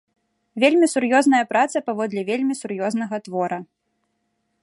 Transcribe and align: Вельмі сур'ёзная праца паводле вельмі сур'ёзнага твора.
Вельмі 0.61 0.87
сур'ёзная 0.93 1.41
праца 1.51 1.77
паводле 1.91 2.21
вельмі 2.31 2.53
сур'ёзнага 2.63 3.15
твора. 3.27 3.59